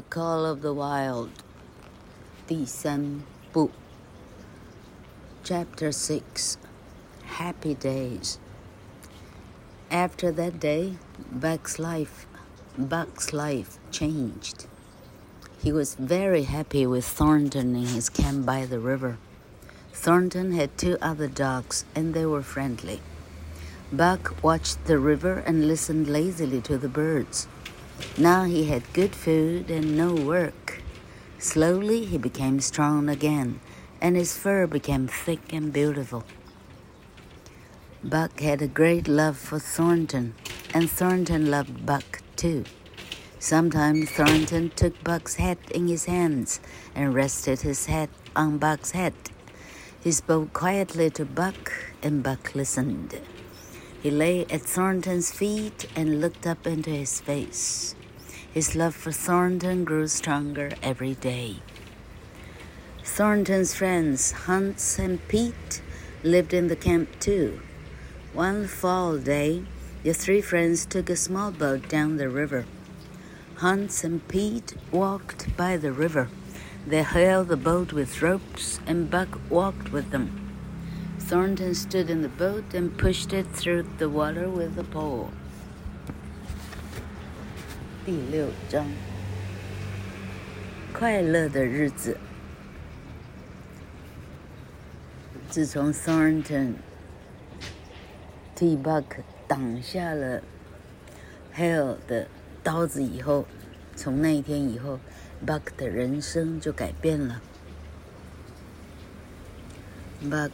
[0.00, 1.30] The Call of the Wild
[2.46, 3.70] 第三部
[5.42, 6.58] Chapter 6
[7.24, 8.38] Happy Days
[9.90, 10.96] After that day,
[11.30, 12.26] Buck's life,
[12.76, 14.66] Buck's life changed.
[15.62, 19.18] He was very happy with Thornton in his camp by the river.
[19.92, 23.00] Thornton had two other dogs, and they were friendly.
[23.92, 27.48] Buck watched the river and listened lazily to the birds.
[28.17, 30.81] Now he had good food and no work.
[31.39, 33.59] Slowly he became strong again,
[33.99, 36.23] and his fur became thick and beautiful.
[38.03, 40.33] Buck had a great love for Thornton,
[40.73, 42.65] and Thornton loved Buck too.
[43.39, 46.59] Sometimes Thornton took Buck's head in his hands
[46.93, 49.13] and rested his head on Buck's head.
[50.03, 51.71] He spoke quietly to Buck,
[52.03, 53.19] and Buck listened.
[54.01, 57.93] He lay at Thornton's feet and looked up into his face.
[58.51, 61.57] His love for Thornton grew stronger every day.
[63.03, 65.83] Thornton's friends, Hans and Pete,
[66.23, 67.61] lived in the camp too.
[68.33, 69.65] One fall day,
[70.01, 72.65] the three friends took a small boat down the river.
[73.57, 76.29] Hans and Pete walked by the river.
[76.87, 80.40] They held the boat with ropes, and Buck walked with them.
[81.31, 85.29] Thornton stood in the boat and pushed it through the water with a pole.
[88.05, 88.85] 第六章，
[90.91, 92.17] 快乐的日子。
[95.49, 96.73] 自从 Thornton
[98.53, 99.05] 替 Buck
[99.47, 100.43] 挡下了
[101.55, 102.27] Hale 的
[102.61, 103.45] 刀子以后，
[103.95, 104.99] 从那一天以后
[105.47, 107.41] ，Buck 的人生就改变了。
[110.25, 110.51] Buck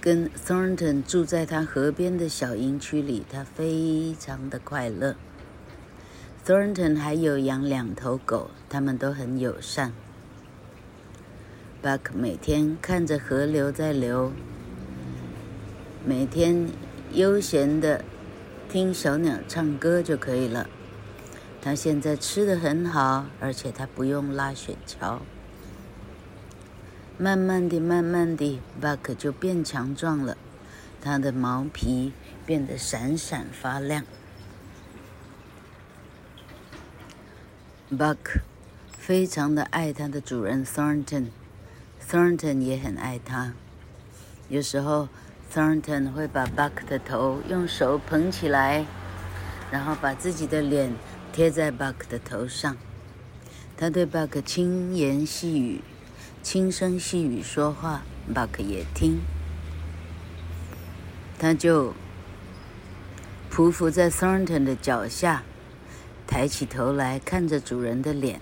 [0.00, 5.14] 跟 Thornton 住在他河边的小营区里，他非常的快乐。
[6.46, 9.92] Thornton 还有养两头狗，他们都很友善。
[11.82, 14.32] Buck 每天看着河流在流，
[16.06, 16.70] 每天
[17.12, 18.02] 悠闲的
[18.70, 20.66] 听小鸟唱歌就可以了。
[21.60, 25.18] 他现在吃的很好，而且他不用拉雪橇。
[27.22, 30.38] 慢慢地，慢慢地，Buck 就变强壮了，
[31.02, 32.14] 他的毛皮
[32.46, 34.06] 变得闪闪发亮。
[37.92, 38.40] Buck
[38.96, 43.52] 非常的爱他的主人 Thornton，Thornton 也很爱他。
[44.48, 45.10] 有时候
[45.52, 48.86] Thornton 会把 Buck 的头用手捧起来，
[49.70, 50.94] 然后把自己的脸
[51.34, 52.78] 贴在 Buck 的头上。
[53.76, 55.82] 他对 Buck 轻言细语。
[56.42, 58.02] 轻声细语说话
[58.34, 59.20] ，Buck 也听。
[61.38, 61.94] 他就
[63.50, 65.42] 匍匐在 Thornton 的脚下，
[66.26, 68.40] 抬起头来看着主人的脸。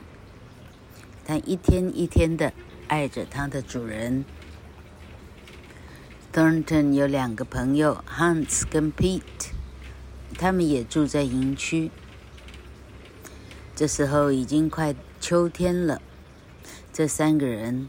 [1.25, 2.53] 他一天一天的
[2.87, 4.25] 爱着他的主人。
[6.33, 9.51] Thornton 有两个朋友，Hans 跟 Pete，
[10.39, 11.91] 他们也住在营区。
[13.75, 16.01] 这时候已经快秋天了。
[16.99, 17.87] 这三个人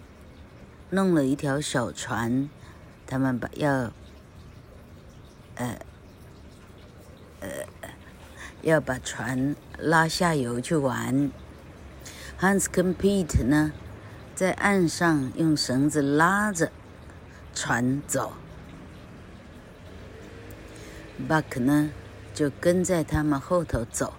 [0.91, 2.47] 弄了一条小船，
[3.07, 3.91] 他们把要，
[5.55, 5.79] 呃，
[7.39, 7.49] 呃，
[8.61, 11.31] 要把船拉下游去玩。
[12.39, 13.71] Hans 跟 Pete 呢，
[14.35, 16.71] 在岸上用绳子拉着
[17.55, 18.33] 船走。
[21.27, 21.89] Buck 呢，
[22.35, 24.13] 就跟在他们后头走。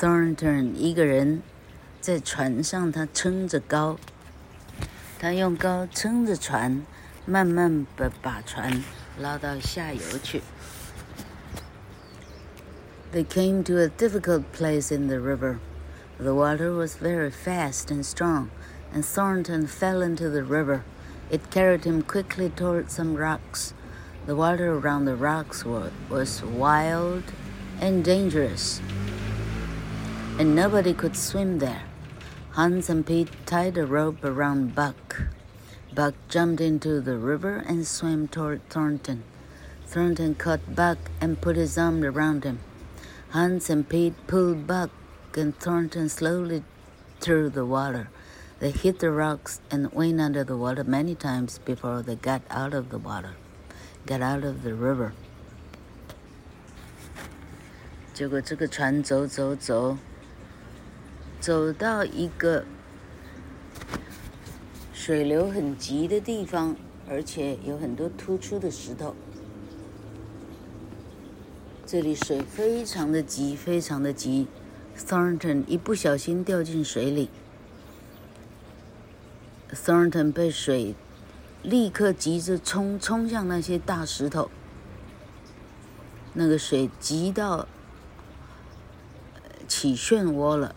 [0.00, 1.42] Thornton 一个人。
[2.03, 3.97] 在船上，他撑着篙，
[5.19, 6.85] 他用篙撑着船，
[7.25, 8.83] 慢慢的把船
[9.19, 10.41] 拉到下游去。
[13.11, 15.57] They came to a difficult place in the river.
[16.17, 18.49] The water was very fast and strong,
[18.93, 20.81] and Thornton fell into the river.
[21.31, 23.73] It carried him quickly toward some rocks.
[24.25, 27.23] The water around the rocks was wild
[27.81, 28.79] and dangerous,
[30.37, 31.83] and nobody could swim there.
[32.53, 35.21] Hans and Pete tied a rope around Buck.
[35.93, 39.23] Buck jumped into the river and swam toward Thornton.
[39.87, 42.59] Thornton caught Buck and put his arm around him.
[43.29, 44.91] Hans and Pete pulled Buck
[45.35, 46.63] and Thornton slowly
[47.19, 48.09] through the water.
[48.59, 52.73] They hit the rocks and went under the water many times before they got out
[52.73, 53.35] of the water,
[54.05, 55.13] got out of the river.
[58.13, 59.97] 结果这个船走走走。
[61.44, 62.64] 走到一个
[64.94, 66.74] 水流很急的地方，
[67.06, 69.14] 而且有很多突出的石头。
[71.84, 74.46] 这里水非常的急，非常的急。
[74.96, 77.28] Thornton 一不小心掉进水里
[79.70, 80.94] ，Thornton 被水
[81.62, 84.50] 立刻急着冲冲向那些大石头，
[86.32, 87.68] 那个水急到
[89.68, 90.74] 起漩涡了，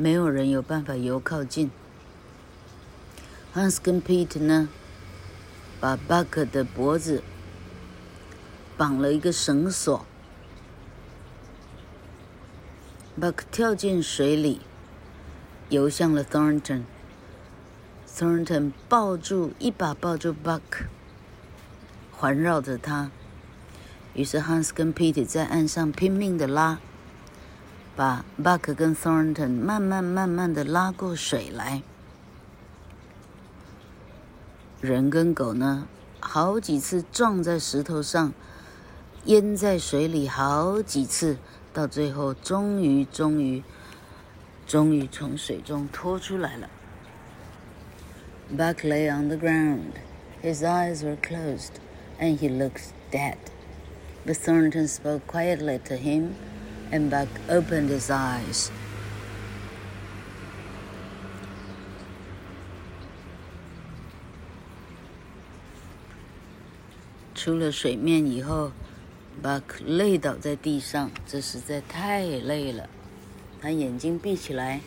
[0.00, 1.72] 没有人有办法游靠近。
[3.52, 4.68] Hans 跟 Pete 呢，
[5.80, 7.24] 把 Buck 的脖子
[8.76, 10.06] 绑了一个绳索。
[13.20, 14.60] Buck 跳进水里，
[15.68, 16.82] 游向了 Thornton。
[18.06, 20.86] Thornton 抱住，一把抱住 Buck，
[22.12, 23.10] 环绕着他。
[24.14, 26.78] 于是 Hans 跟 Pete 在岸上拼命的拉，
[27.98, 31.82] 把 Buck 跟 Thornton 慢慢慢慢的拉过水来。
[34.80, 35.88] 人跟狗呢，
[36.20, 38.32] 好几次撞在石头上，
[39.24, 41.38] 淹在水里好几次。
[41.72, 43.64] 到最后，终于，终于，
[44.64, 46.70] 终于从水中拖出来了。
[48.56, 49.94] Buck lay on the ground.
[50.40, 51.72] His eyes were closed,
[52.20, 53.38] and he looked dead.
[54.24, 56.34] But Thornton spoke quietly to him,
[56.90, 58.68] and Buck opened his eyes.
[67.34, 68.72] 出了水面以后。
[69.40, 72.90] Buck 累倒在地上，这实在太累了。
[73.62, 74.80] 他眼睛闭起来，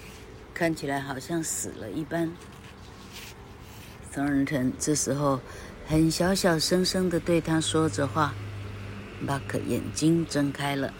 [0.53, 2.29] 看起来好像死了一般。
[4.13, 5.39] Thornton 这时候
[5.87, 8.33] 很小小声声地对他说着话。
[9.25, 10.93] Buck 眼睛睁开了，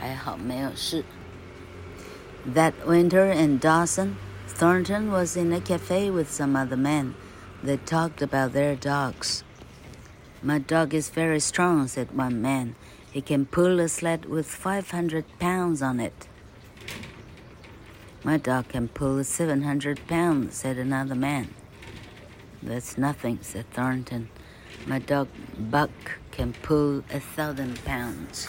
[0.00, 1.04] 还好没有事。
[2.54, 4.16] That winter in Dawson,
[4.46, 7.14] Thornton was in a cafe with some other men.
[7.62, 9.42] They talked about their dogs.
[10.42, 12.76] My dog is very strong, said one man.
[13.10, 16.28] He can pull a sled with 500 pounds on it.
[18.22, 21.54] My dog can pull 700 pounds, said another man.
[22.62, 24.28] That's nothing, said Thornton.
[24.86, 25.28] My dog
[25.58, 25.90] Buck
[26.30, 28.48] can pull a thousand pounds.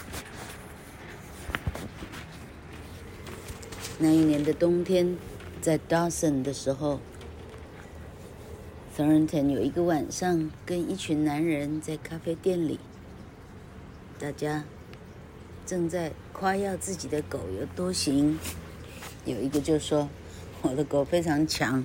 [4.03, 5.17] 那一年的冬天，
[5.61, 6.99] 在 Dawson 的时候。
[8.99, 12.81] Thornton 有一个晚上跟一群男人在咖啡店里，
[14.19, 14.65] 大家
[15.65, 18.37] 正在夸耀自己的狗有多行。
[19.25, 20.09] 有一个就说
[20.63, 21.85] ：“我的狗非常强，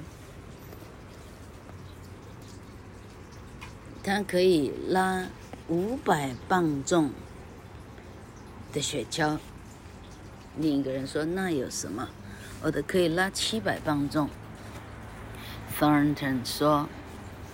[4.01, 5.27] 它可以拉
[5.67, 7.11] 五百磅重
[8.73, 9.37] 的雪橇。”
[10.58, 12.08] 另一个人说：“那有什么？
[12.62, 14.28] 我的可以拉七百磅重。”
[15.78, 16.88] Thornton 说。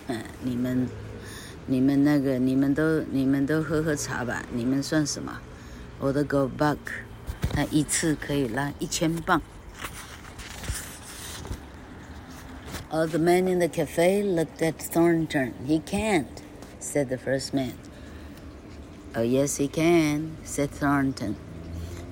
[0.08, 0.88] 嗯，你们，
[1.66, 4.42] 你们那个，你们都，你们都喝喝茶吧。
[4.52, 5.40] 你们算什么？
[5.98, 6.78] 我的狗 Buck，
[7.52, 9.42] 它一次可以拉一千磅。
[12.90, 15.52] All the men in the cafe looked at Thornton.
[15.66, 16.24] He can't,
[16.80, 17.74] said the first man.
[19.14, 21.34] Oh, yes, he can, said Thornton.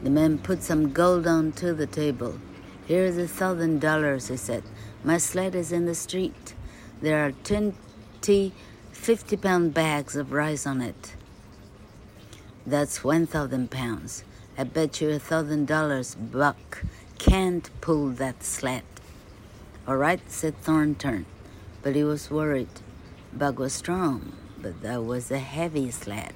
[0.03, 2.39] The man put some gold onto the table.
[2.87, 4.63] Here's a thousand dollars, he said.
[5.03, 6.55] My sled is in the street.
[7.01, 8.53] There are 20
[8.91, 11.15] 50 pound bags of rice on it.
[12.67, 14.23] That's 1,000 pounds.
[14.57, 16.83] I bet you a thousand dollars Buck
[17.17, 18.83] can't pull that sled.
[19.87, 21.25] All right, said Thornton,
[21.81, 22.81] but he was worried.
[23.33, 26.35] Buck was strong, but that was a heavy sled.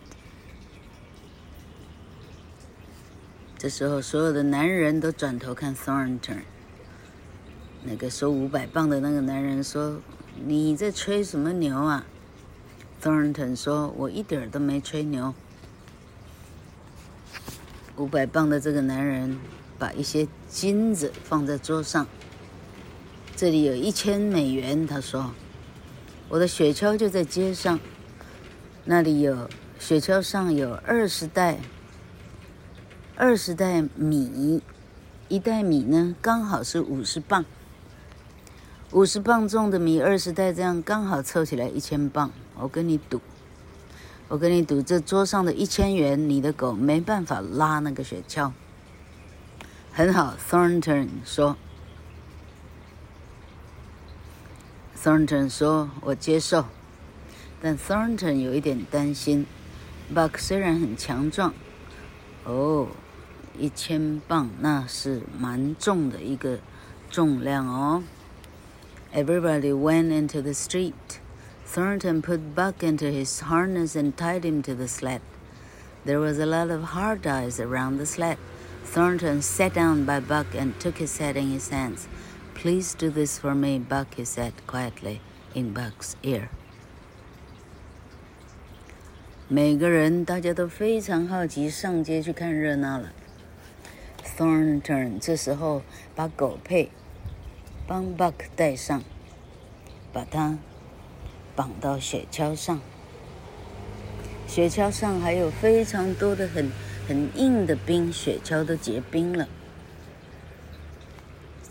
[3.58, 6.40] 这时候，所有的男人都转头看 Thornton。
[7.84, 10.02] 那个收五百磅的那个男人说。
[10.44, 12.06] 你在吹什么牛啊
[13.02, 15.34] ？Thornton 说：“我一点都没吹牛。”
[17.96, 19.40] 五百磅的这个男人
[19.80, 22.06] 把一些金子放在桌上。
[23.38, 25.32] 这里有一千美元，他说
[26.28, 27.80] ：“我的雪橇就在街上，
[28.84, 31.60] 那里有雪橇上有二十袋，
[33.17, 34.62] 二十袋米，
[35.29, 37.45] 一袋米呢刚好是五十磅。”
[38.91, 42.31] 五十磅重的米，二十袋，这样刚好凑起来一千磅。
[42.55, 43.19] 我跟你赌，
[44.29, 48.51] 我跟你赌，这桌上的一千元，你的狗没办法拉那个雪橇。
[49.91, 51.57] 很好，Thornton 说。
[55.01, 56.65] Thornton 说：“我接受。”
[57.62, 59.45] 但 Thornton 有一点担心。
[60.13, 61.53] Buck 虽然很强壮，
[62.45, 62.88] 哦，
[63.59, 66.59] 一千磅那是蛮重的一个
[67.11, 68.02] 重量哦。
[69.12, 70.93] Everybody went into the street.
[71.67, 75.21] Thornton put Buck into his harness and tied him to the sled.
[76.05, 78.38] There was a lot of hard ice around the sled.
[78.85, 82.09] Thornton sat down by Buck and took his head in his hands.
[82.55, 85.21] Please do this for me, Buck, he said quietly
[85.55, 86.49] in Buck's ear.
[89.49, 93.12] 每个人大家都非常好奇，上街去看热闹了。
[94.38, 95.82] Thornton 这时候
[96.15, 96.92] 把狗佩
[97.88, 99.04] 帮 Buck 带上，
[100.12, 100.58] 把它
[101.56, 102.80] 绑到雪橇上。
[104.48, 106.72] 雪橇上还有非常多的很。
[107.08, 109.48] 很硬的冰，雪橇都结冰了。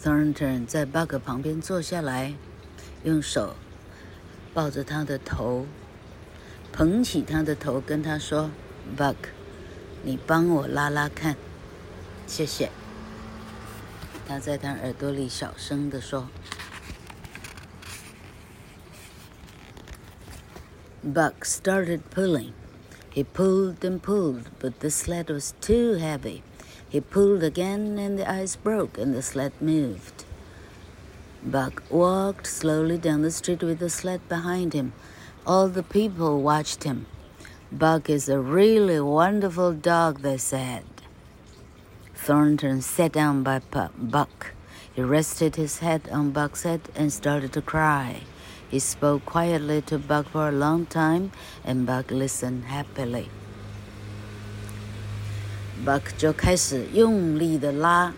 [0.01, 2.35] Thornton 在 Buck 旁边坐下来，
[3.03, 3.57] 用手
[4.53, 5.67] 抱着他的头，
[6.71, 8.49] 捧起他的头，跟他说
[8.97, 9.17] ：“Buck，
[10.05, 11.35] 你帮我拉拉看，
[12.28, 12.70] 谢谢。”
[14.28, 16.28] 他在他耳朵里小声地说：“
[21.04, 22.54] Buck started pulling。”
[23.12, 26.44] He pulled and pulled, but the sled was too heavy.
[26.90, 30.26] He pulled again, and the ice broke, and the sled moved.
[31.44, 34.94] Buck walked slowly down the street with the sled behind him.
[35.46, 37.08] All the people watched him.
[37.72, 40.84] Buck is a really wonderful dog, they said.
[42.24, 43.62] Thornton sat down by
[43.98, 44.54] Buck.
[44.94, 48.22] He rested his head on Buck's head and started to cry.
[48.70, 51.32] He spoke quietly to Buck for a long time,
[51.66, 53.30] and Buck listened happily.
[55.86, 58.14] Buck 就开始用力的拉，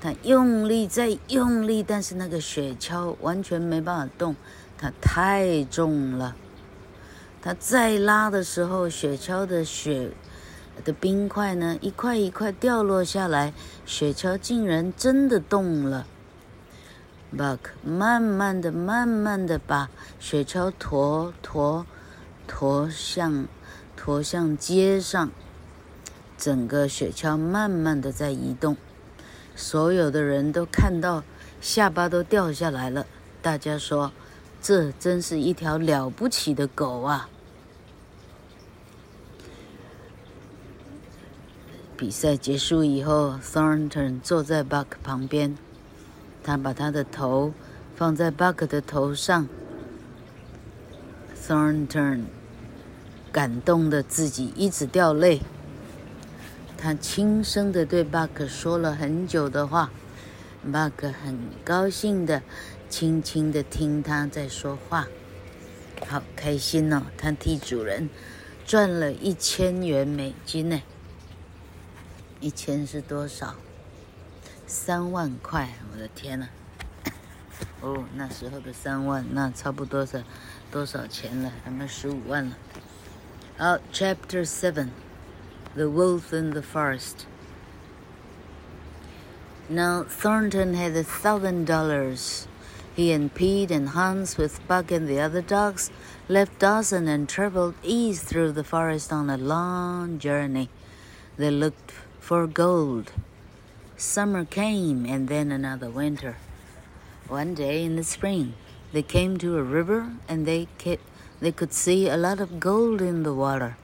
[0.00, 4.36] 他用力再用力，但是那个雪橇完全没办法动，
[4.76, 6.36] 它太重了。
[7.40, 10.10] 他再拉的时候，雪橇的雪
[10.83, 13.53] 的冰块呢，一块一块掉落下来，
[13.85, 16.05] 雪橇竟然真的动了。
[17.35, 21.85] Buck 慢慢的、慢慢的把雪橇驮驮
[22.47, 23.47] 驮向
[23.95, 25.29] 驮向街上，
[26.37, 28.75] 整个雪橇慢慢的在移动，
[29.55, 31.23] 所有的人都看到
[31.61, 33.05] 下巴都掉下来了。
[33.41, 34.11] 大家说，
[34.61, 37.29] 这真是一条了不起的狗啊！
[41.99, 45.57] 比赛结束以后，Thornton 坐在 Buck 旁边。
[46.41, 47.53] 他把他的头
[47.93, 49.49] 放在 Buck 的头上
[51.45, 52.21] ，Thornton
[53.33, 55.41] 感动的自己一直掉泪。
[56.77, 59.91] 他轻声的对 Buck 说了很久的话
[60.65, 62.41] ，Buck 很高兴的
[62.87, 65.05] 轻轻的听他在说话，
[66.07, 67.01] 好开心哦！
[67.17, 68.09] 他替主人
[68.65, 70.81] 赚了一千元美金呢，
[72.40, 73.54] 一千是多少？
[74.66, 76.48] 三万块，我的天呐！
[77.80, 80.24] 哦，那时候的三万，那差不多是
[80.70, 81.52] 多少钱了？
[81.64, 82.56] 还没十五万了。
[83.56, 84.88] 好，Chapter Seven,
[85.74, 87.26] The Wolf in the Forest.
[89.68, 92.46] Now Thornton had a thousand dollars.
[92.96, 95.90] He and Pete and Hans, with Buck and the other dogs,
[96.28, 100.68] left Dawson and traveled east through the forest on a long journey.
[101.36, 101.92] They looked
[102.28, 103.12] for gold.
[103.96, 106.36] Summer came and then another winter.
[107.28, 108.54] One day in the spring,
[108.92, 111.02] they came to a river and they, kept,
[111.40, 113.76] they could see a lot of gold in the water.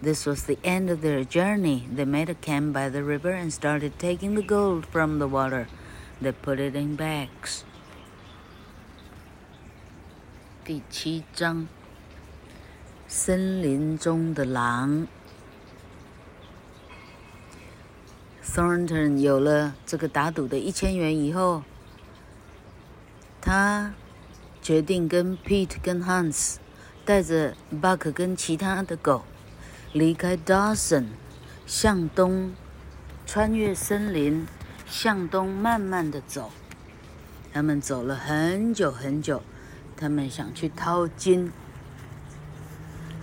[0.00, 1.88] This was the end of their journey.
[1.92, 5.66] They made a camp by the river and started taking the gold from the water.
[6.20, 7.64] They put it in bags.
[10.64, 11.66] 第七章，
[13.08, 15.08] 森林中的狼。
[18.45, 21.63] Thornton 有了这个打赌的一千元以后，
[23.41, 23.93] 他
[24.61, 26.57] 决定跟 Pete 跟 Hans
[27.05, 29.23] 带着 Buck 跟其他的狗
[29.91, 31.05] 离开 Dawson，
[31.65, 32.53] 向东
[33.25, 34.45] 穿越森林，
[34.85, 36.51] 向东慢慢的走。
[37.53, 39.41] 他们走了很久很久，
[39.95, 41.51] 他们想去淘金。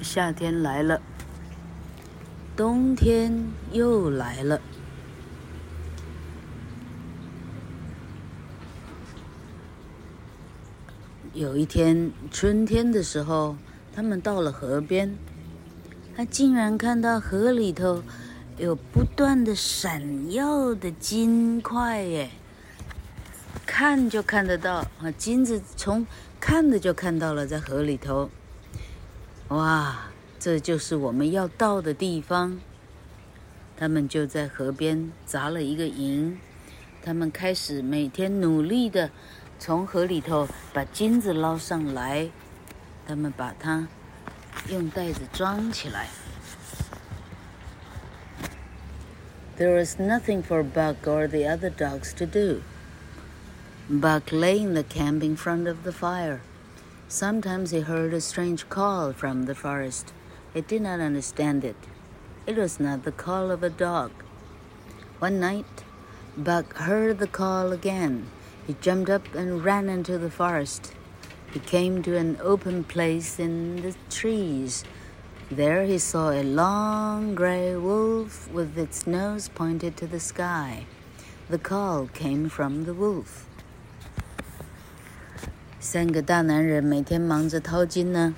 [0.01, 1.01] 夏天来了，
[2.57, 4.61] 冬天又来了。
[11.41, 13.57] 有一天春天的时候，
[13.95, 15.17] 他们到了河边，
[16.15, 18.03] 他竟然看到河里头
[18.59, 22.29] 有不断的闪耀的金块耶！
[23.65, 26.07] 看就看得到啊，金子从
[26.39, 28.29] 看的就看到了，在河里头。
[29.49, 32.61] 哇，这就是我们要到的地方。
[33.79, 36.39] 他们就在河边扎了一个营，
[37.03, 39.11] 他们开始每天努力的。
[39.60, 42.30] 从河里头把金子捞上来，
[43.08, 43.88] 他们把它
[44.70, 46.10] 用袋子装起来。
[49.58, 52.62] There was nothing for Buck or the other dogs to do.
[53.90, 56.42] Buck lay in the camp in front of the fire.
[57.08, 60.12] Sometimes he heard a strange call from the forest.
[60.54, 61.78] He did not understand it.
[62.46, 64.12] It was not the call of a dog.
[65.20, 65.86] One night,
[66.36, 68.26] Buck heard the call again.
[68.70, 70.94] He jumped up and ran into the forest.
[71.54, 74.84] He came to an open place in the trees.
[75.52, 80.86] There he saw a long gray wolf with its nose pointed to the sky.
[81.50, 83.46] The call came from the wolf.
[85.80, 88.34] 三个大男人每天忙着淘金呢。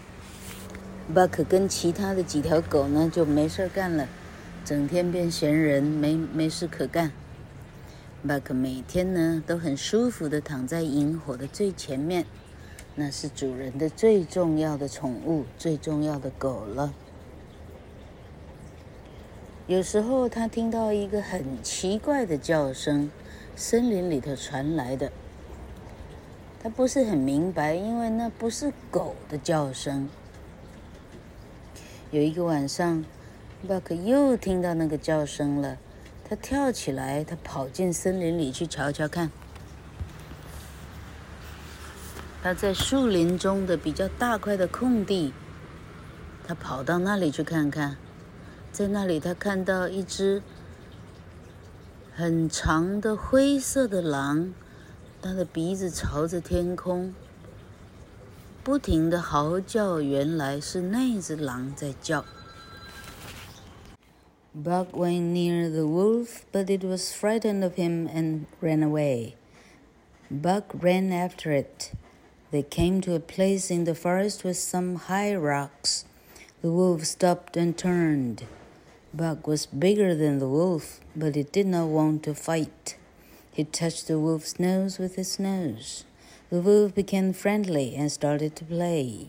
[1.15, 4.10] Buck 跟其他的几条狗呢就没事干了，
[4.65, 7.13] 整天变闲人，没没事可干。
[8.26, 12.25] 巴克每天呢都很舒服的躺在萤火的最前面，
[12.95, 16.95] 那是主人的最重要的宠物，最重要的狗了。
[19.67, 23.11] 有时候他听到一个很奇怪的叫声，
[23.57, 25.11] 森林里头传来的。
[26.62, 30.09] 他不是很明白，因为那不是狗的叫声。
[32.12, 33.05] 有一个晚上
[33.67, 35.76] 巴克又听到那个叫声了。
[36.33, 39.31] 他跳起来，他跑进森林里去瞧瞧看。
[42.43, 45.35] 他在树林中的比较大块的空地，
[46.47, 47.99] 他跑到那里去看看。
[48.73, 50.43] 在那里，他看到一只
[52.15, 54.55] 很长的灰色的狼，
[55.21, 57.12] 它的鼻子朝着天空，
[58.65, 60.01] 不停的嚎叫。
[60.01, 62.25] 原来是那只狼在叫。
[64.54, 69.35] Buck went near the wolf, but it was frightened of him and ran away.
[70.30, 71.92] Buck ran after it.
[72.50, 76.04] They came to a place in the forest with some high rocks.
[76.61, 78.44] The wolf stopped and turned.
[79.14, 82.97] Buck was bigger than the wolf, but he did not want to fight.
[83.52, 86.04] He touched the wolf's nose with his nose.
[86.50, 89.29] The wolf became friendly and started to play.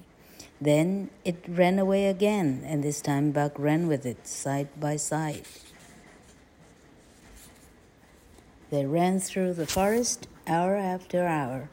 [0.64, 5.44] Then it ran away again, and this time Buck ran with it side by side.
[8.70, 11.68] They ran through the forest hour after hour.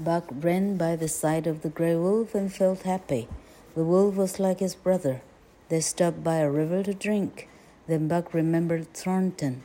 [0.00, 3.28] Buck ran by the side of the gray wolf and felt happy.
[3.76, 5.22] The wolf was like his brother.
[5.68, 7.48] They stopped by a river to drink.
[7.86, 9.62] Then Buck remembered Thornton.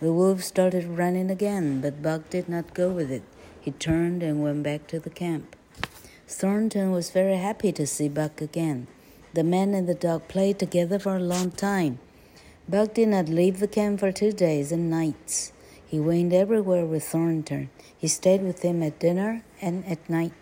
[0.00, 3.22] The wolf started running again, but Buck did not go with it.
[3.60, 5.54] He turned and went back to the camp.
[6.31, 8.87] Thornton was very happy to see Buck again.
[9.33, 11.99] The man and the dog played together for a long time.
[12.67, 15.51] Buck did not leave the camp for two days and nights.
[15.85, 17.69] He went everywhere with Thornton.
[17.97, 20.33] He stayed with him at dinner and at night.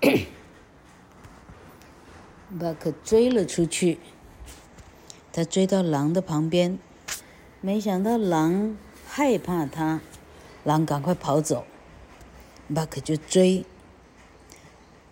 [2.59, 3.99] 巴克追了出去，
[5.31, 6.79] 他追到狼的旁边，
[7.61, 10.01] 没想到狼害怕他，
[10.64, 11.64] 狼赶快跑走，
[12.74, 13.64] 巴克就追。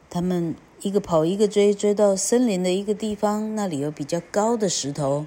[0.09, 5.27] 他们一个跑一个追，追到森林的一个地方，那里有比较高的石头，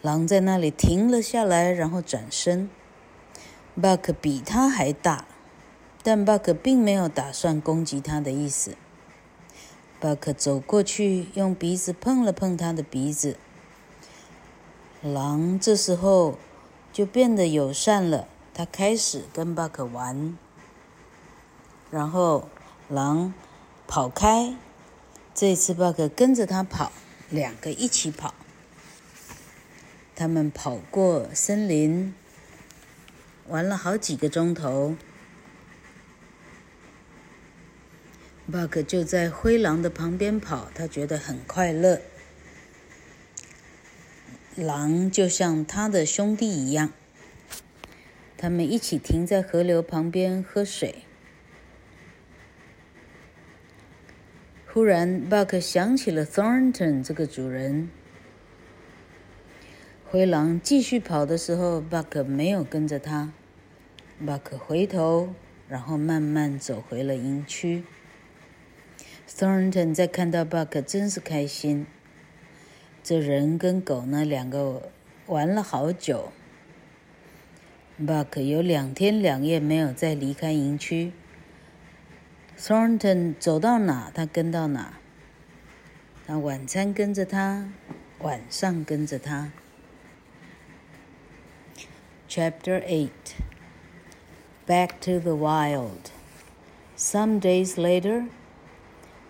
[0.00, 2.68] 狼在那里停了下来，然后转身。
[3.80, 5.26] 巴克比他还大，
[6.02, 8.76] 但巴克并没有打算攻击他的意思。
[10.00, 13.36] 巴克走过去，用鼻子碰了碰他的鼻子。
[15.00, 16.36] 狼这时候
[16.92, 20.36] 就变得友善了，他开始跟巴克玩。
[21.90, 22.48] 然后
[22.88, 23.32] 狼
[23.86, 24.54] 跑开，
[25.34, 26.92] 这次巴克跟着他跑，
[27.30, 28.34] 两个一起跑。
[30.14, 32.14] 他们跑过森林，
[33.48, 34.94] 玩了好几个钟头。
[38.50, 42.02] 巴克就在灰狼的旁边跑，他觉得很快乐。
[44.56, 46.92] 狼就像他的兄弟一样，
[48.36, 51.04] 他们一起停在河流旁边喝水。
[54.66, 57.88] 忽然，巴克想起了 Thornton 这个主人。
[60.04, 63.32] 灰狼继续跑的时候，巴克没有跟着他。
[64.26, 65.34] 巴克回头，
[65.68, 67.84] 然后慢慢走回了营区。
[69.26, 71.86] Thornton 在看到 Buck 真是开心。
[73.02, 74.90] 这人跟狗呢，两个
[75.26, 76.32] 玩了好久。
[78.00, 81.12] Buck 有两天两夜没有再离开营区。
[82.58, 84.94] Thornton 走到哪，他跟到哪。
[86.26, 87.68] 他晚餐跟着他，
[88.20, 89.50] 晚上跟着他。
[92.28, 93.34] Chapter Eight.
[94.66, 96.10] Back to the wild.
[96.96, 98.28] Some days later.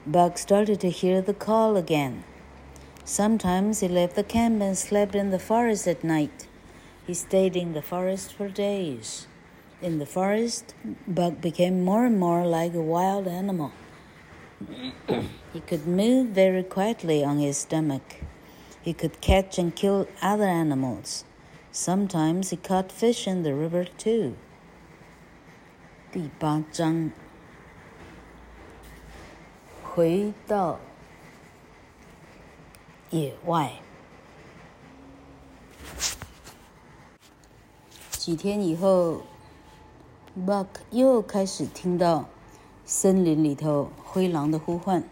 [0.06, 2.24] Buck started to hear the call again.
[3.05, 6.47] Sometimes he left the camp and slept in the forest at night.
[7.05, 9.27] He stayed in the forest for days.
[9.81, 10.73] In the forest,
[11.07, 13.71] Buck became more and more like a wild animal.
[15.53, 18.17] he could move very quietly on his stomach.
[18.81, 21.23] He could catch and kill other animals.
[21.71, 24.35] Sometimes he caught fish in the river too.
[26.11, 27.11] 第八章，
[29.83, 30.79] 回到
[33.12, 33.74] 野外。
[38.10, 39.20] 几天以后
[40.46, 42.30] ，Buck 又开始听到
[42.86, 45.04] 森林里头灰狼的呼唤。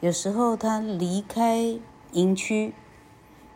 [0.00, 1.80] 有时候他离开
[2.12, 2.72] 营区，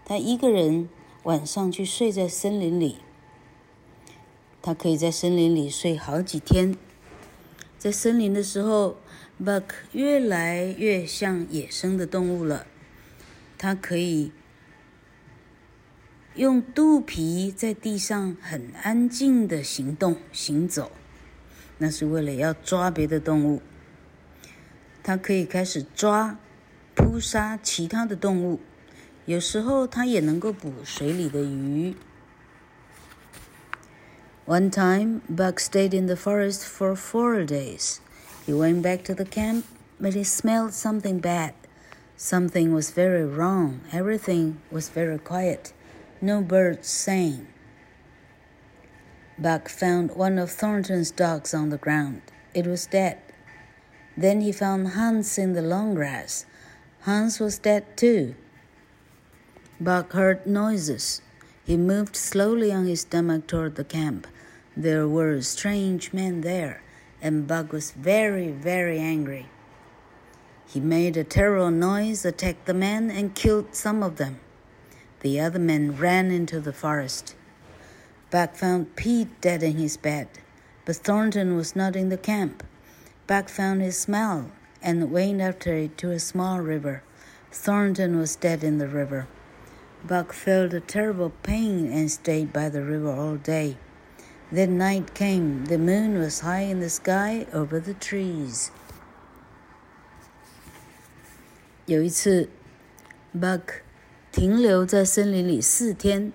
[0.05, 0.89] 他一个人
[1.23, 2.99] 晚上去睡在森林里。
[4.61, 6.77] 他可以在森林里睡好几天。
[7.79, 8.97] 在森林的时候
[9.41, 12.67] ，Buck 越来越像野生的动物了。
[13.59, 14.33] 他可以。
[16.35, 20.93] 用肚皮在地上很安静的行动行走，
[21.79, 23.61] 那是为了要抓别的动物。
[25.03, 26.39] 它可以开始抓、
[26.95, 28.61] 扑杀其他的动物，
[29.25, 31.97] 有时候它也能够捕水里的鱼。
[34.47, 37.99] One time, Buck stayed in the forest for four days.
[38.47, 39.65] He went back to the camp,
[40.01, 41.53] but he smelled something bad.
[42.21, 43.83] Something was very wrong.
[43.93, 45.73] Everything was very quiet.
[46.21, 47.47] No birds sang.
[49.39, 52.23] Buck found one of Thornton's dogs on the ground.
[52.55, 53.19] It was dead.
[54.17, 56.45] Then he found Hans in the long grass.
[57.03, 58.35] Hans was dead too.
[59.81, 61.23] Buck heard noises.
[61.65, 64.27] He moved slowly on his stomach toward the camp.
[64.77, 66.83] There were strange men there,
[67.23, 69.47] and Buck was very, very angry.
[70.69, 74.39] He made a terrible noise, attacked the men, and killed some of them.
[75.21, 77.35] The other men ran into the forest.
[78.31, 80.29] Buck found Pete dead in his bed,
[80.85, 82.63] but Thornton was not in the camp.
[83.27, 84.51] Buck found his smell
[84.83, 87.03] and went after it to a small river.
[87.51, 89.27] Thornton was dead in the river.
[90.07, 93.79] Buck felt a terrible pain and stayed by the river all day.
[94.53, 95.65] Then night came.
[95.65, 98.71] The moon was high in the sky over the trees.
[101.89, 102.51] 有一次
[103.35, 103.63] ，Buck
[104.31, 106.31] 停留在森林里四天。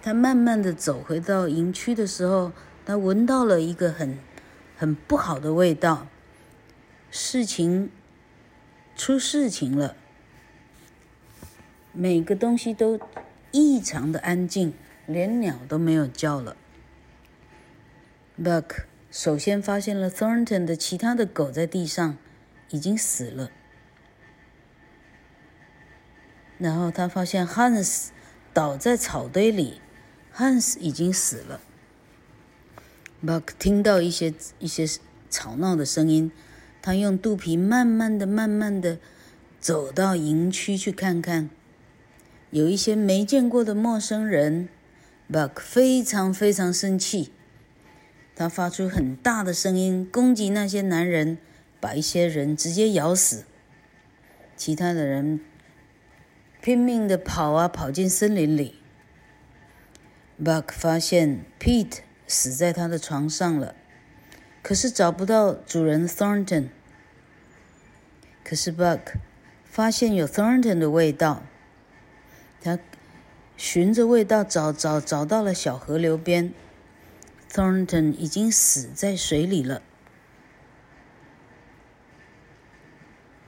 [0.00, 2.52] 他慢慢的走回到营区的时候，
[2.86, 4.18] 他闻到了一个很
[4.74, 6.06] 很不好的味道。
[7.10, 7.90] 事情
[8.96, 9.96] 出事情了，
[11.92, 12.98] 每个东西都
[13.50, 14.72] 异常的安静，
[15.04, 16.56] 连鸟都没有叫了。
[18.42, 22.16] Buck 首先发现了 Thornton 的其他的狗在地上
[22.70, 23.50] 已经死了。
[26.62, 28.10] 然后他发现 Hans
[28.54, 29.80] 倒在草堆里
[30.36, 31.60] ，Hans 已经死了。
[33.20, 34.86] Buck 听到一些一些
[35.28, 36.30] 吵闹的声音，
[36.80, 38.98] 他用肚皮慢慢的、慢慢的
[39.58, 41.50] 走到营区去看看，
[42.50, 44.68] 有一些没见过的陌生人。
[45.28, 47.32] Buck 非常非常生气，
[48.36, 51.38] 他发出很大的声音攻击那些男人，
[51.80, 53.46] 把一些人直接咬死，
[54.56, 55.40] 其他的人。
[56.62, 58.76] 拼命的跑啊，跑进森林里。
[60.40, 61.98] Buck 发现 Pete
[62.28, 63.74] 死在他的床上了，
[64.62, 66.68] 可是找不到主人 Thornton。
[68.44, 69.16] 可是 Buck
[69.64, 71.42] 发现有 Thornton 的味道，
[72.60, 72.78] 他
[73.56, 76.54] 循着味道找找找到了小河流边
[77.50, 79.82] ，Thornton 已经死在水里了。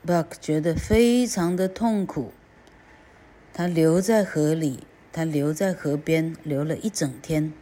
[0.05, 2.33] Buck 觉得非常的痛苦。
[3.54, 7.54] 他留在河里，他留在河边，留了一整天，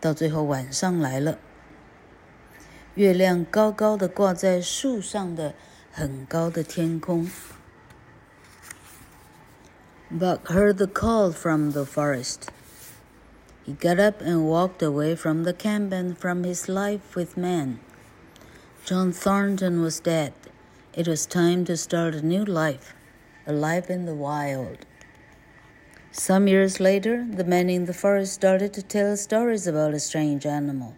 [0.00, 1.38] 到最后晚上来了。
[2.94, 5.54] 月亮高高的挂在树上的
[5.90, 7.30] 很高的天空。
[10.10, 12.48] Buck heard the call from the forest.
[13.64, 17.78] He got up and walked away from the camp and from his life with men.
[18.84, 20.32] John Thornton was dead.
[20.92, 22.94] It was time to start a new life,
[23.46, 24.84] a life in the wild.
[26.19, 30.47] Some years later, the men in the forest started to tell stories about a strange
[30.47, 30.95] animal.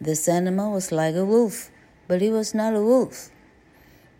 [0.00, 1.70] This animal was like a wolf,
[2.08, 3.30] but he was not a wolf.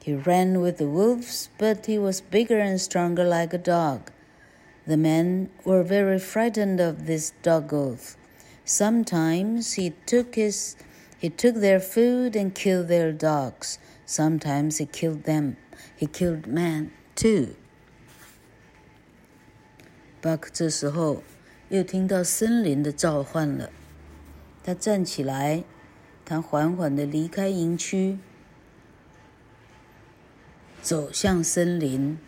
[0.01, 4.13] He ran with the wolves, but he was bigger and stronger like a dog.
[4.87, 8.17] The men were very frightened of this dog wolf.
[8.65, 10.77] Sometimes he took his
[11.19, 13.81] he took their food and killed their dogs.
[14.07, 15.57] Sometimes he killed them.
[15.97, 17.57] He killed men too.
[20.23, 21.23] 巴克这时候
[21.71, 23.71] 又听到森林的召唤了。
[24.63, 25.65] 他站起来，
[26.27, 28.19] 他缓缓地离开营区，
[30.83, 32.19] 走向森林，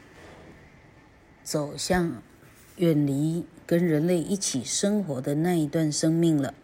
[1.45, 2.23] 走向
[2.77, 6.55] 远离跟人类一起生活的那一段生命了。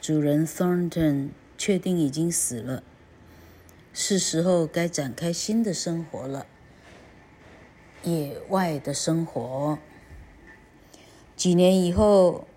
[0.00, 2.82] 主人 Thornton 确定已经死了，
[3.92, 6.46] 是时候该展开新的生活了。
[8.04, 9.78] 野外的生活。
[11.38, 12.48] 几年以后，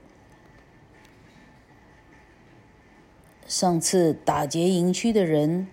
[3.46, 5.68] 上次打劫营区的人，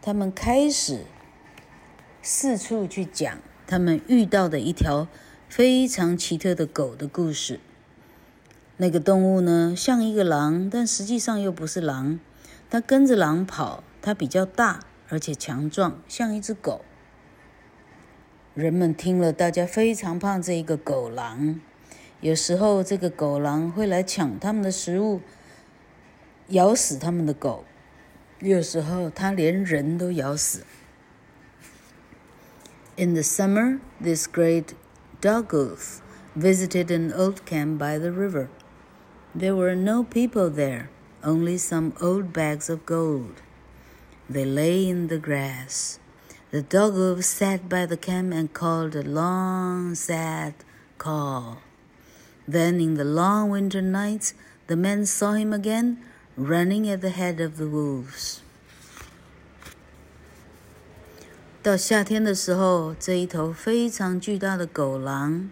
[0.00, 1.00] 他们开始
[2.22, 5.08] 四处去讲他们遇到的一条
[5.48, 7.58] 非常奇特的狗的故事。
[8.76, 12.20] 那个动物呢，像一个狼，但实际上又不是狼。
[12.70, 16.82] 它跟着狼跑，它比较大，而且强壮，像一只狗。
[18.54, 21.60] 人们听了，大家非常怕这一个狗狼。
[22.21, 25.21] 有时候，这个狗狼会来抢他们的食物，
[26.47, 27.65] 咬死他们的狗。
[28.39, 30.63] 有时候，它连人都咬死。
[32.95, 34.73] In the summer, this great
[35.19, 36.01] dog wolf
[36.35, 38.49] visited an old camp by the river.
[39.35, 40.89] There were no people there,
[41.23, 43.41] only some old bags of gold.
[44.29, 45.97] They lay in the grass.
[46.51, 50.53] The dog wolf sat by the camp and called a long, sad
[50.97, 51.57] call.
[52.50, 54.32] Then, in the long winter nights,
[54.66, 55.98] the men saw him again,
[56.34, 58.38] running at the head of the wolves.
[61.62, 65.50] 到夏天的时候，这一头非常巨大的狗狼，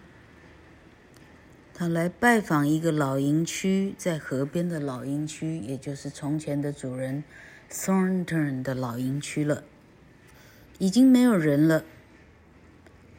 [1.75, 7.23] 他来拜访一个老营区，在河边的老营区，也就是从前的主人
[7.69, 9.63] Thornton 的老营区了。
[10.79, 11.83] 已经没有人了，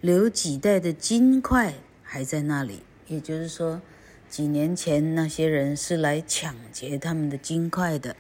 [0.01, 2.83] 留几袋的金块还在那里。
[3.09, 3.83] 也就是说，
[4.29, 8.15] 几年前那些人是来抢劫他们的金块的。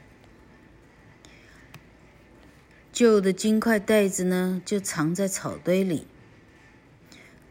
[2.90, 6.06] 旧的金块袋子呢，就藏在草堆里。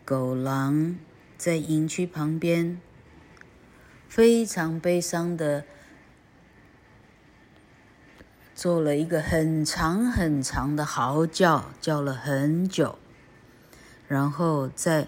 [0.04, 0.98] 狗狼
[1.38, 2.82] 在营区旁边，
[4.10, 5.64] 非常悲伤的。
[8.56, 12.98] 做了一个很长很长的嚎叫，叫了很久。
[14.08, 15.08] 然后在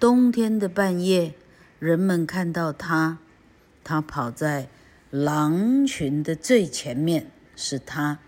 [0.00, 1.34] 冬天的半夜，
[1.78, 3.18] 人们看到他，
[3.84, 4.70] 他跑在
[5.10, 8.18] 狼群的最前面，是他。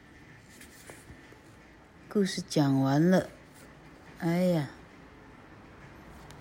[2.10, 3.30] 故事讲完了，
[4.18, 4.68] 哎呀，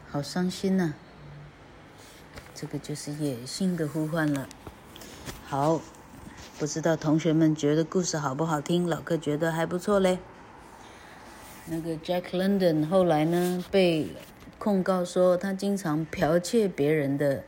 [0.09, 0.91] 好伤心呐！
[2.53, 4.49] 这个就是野性的呼唤了。
[5.45, 5.81] 好。
[6.59, 8.85] 不知道同学们觉得故事好不好听？
[8.85, 10.19] 老哥觉得还不错嘞。
[11.65, 14.09] 那个 Jack London 后来呢，被
[14.61, 17.43] 控告说他经常剽窃别人的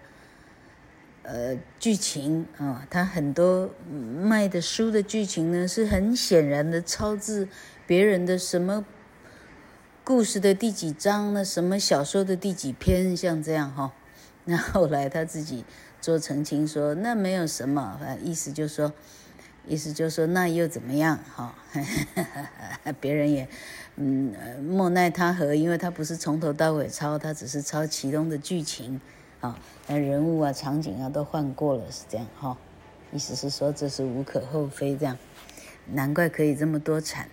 [1.21, 7.47] 呃剧情啊、他很多卖的书的剧情呢是很显然的抄自
[7.85, 8.83] 别人的什么
[10.03, 13.93] 故事的第几章呢，什么小说的第几篇，像这样哈、
[14.45, 15.63] 那后来他自己。
[16.01, 18.91] 做澄清说，那没有什么，意思就是说，
[19.65, 21.17] 意思就是说，那又怎么样？
[21.35, 21.55] 哈，
[22.99, 23.47] 别人也，
[23.95, 28.99] 嗯，莫奈他何，因为他不是从头到尾抄，他只是抄其中的剧情，
[29.39, 32.57] 啊，那人物啊、场景啊都换过了，是这样，哈，
[33.13, 35.17] 意思是说这是无可厚非，这样，
[35.87, 37.29] 难怪可以这么多产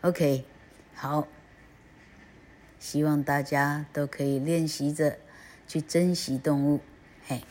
[0.00, 0.46] ，OK，
[0.94, 1.28] 好，
[2.78, 5.18] 希望大家都可以练习着
[5.66, 6.80] 去珍惜动物，
[7.26, 7.42] 嘿。